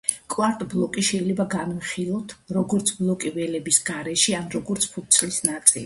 [0.35, 5.79] კვარტბლოკი შეიძლება განვიხილოთ, როგორც ბლოკი ველების გარეშე ან როგორც ფურცლის ნაწილი.